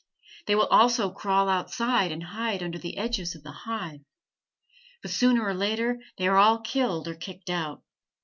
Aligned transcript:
They 0.47 0.55
will 0.55 0.65
also 0.65 1.11
crawl 1.11 1.47
outside 1.47 2.11
and 2.11 2.23
hide 2.23 2.63
under 2.63 2.79
the 2.79 2.97
edges 2.97 3.35
of 3.35 3.43
the 3.43 3.51
hive. 3.51 3.99
But 5.03 5.11
sooner 5.11 5.45
or 5.45 5.53
later 5.53 5.99
they 6.17 6.25
are 6.27 6.37
all 6.37 6.59
killed 6.61 7.07
or 7.07 7.13
kicked 7.13 7.51
out. 7.51 7.83